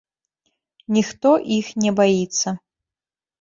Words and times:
Ніхто 0.95 1.29
іх 1.59 1.69
не 1.85 1.91
баіцца. 2.01 2.55